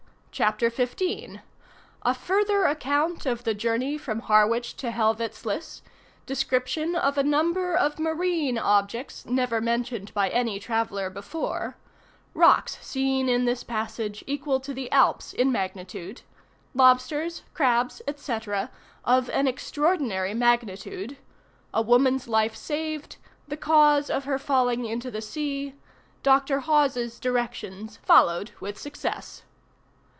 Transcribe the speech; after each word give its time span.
_CHAPTER 0.33 0.69
XV 0.71 0.95
_A 2.05 2.15
further 2.15 2.63
account 2.63 3.25
of 3.27 3.43
the 3.43 3.53
journey 3.53 3.95
from 3.97 4.21
Harwich 4.21 4.75
to 4.77 4.89
Helvoetsluys 4.89 5.81
Description 6.25 6.95
of 6.95 7.15
a 7.17 7.21
number 7.21 7.75
of 7.75 7.99
marine 7.99 8.57
objects 8.57 9.23
never 9.27 9.59
mentioned 9.61 10.11
by 10.15 10.29
any 10.29 10.57
traveller 10.59 11.09
before 11.11 11.75
Rocks 12.33 12.77
seen 12.81 13.27
in 13.29 13.43
this 13.45 13.63
passage 13.65 14.23
equal 14.25 14.59
to 14.61 14.73
the 14.73 14.89
Alps 14.93 15.33
in 15.33 15.51
magnitude; 15.51 16.21
lobsters, 16.73 17.43
crabs, 17.53 18.01
&c., 18.15 18.39
of 19.03 19.29
an 19.31 19.47
extraordinary 19.49 20.33
magnitude 20.33 21.17
A 21.73 21.81
woman's 21.83 22.27
life 22.29 22.55
saved 22.55 23.17
The 23.49 23.57
cause 23.57 24.09
of 24.09 24.23
her 24.23 24.39
falling 24.39 24.85
into 24.85 25.11
the 25.11 25.21
sea 25.21 25.75
Dr. 26.23 26.61
Hawes' 26.61 27.19
directions 27.19 27.97
followed 28.01 28.51
with 28.61 28.77
success. 28.79 29.43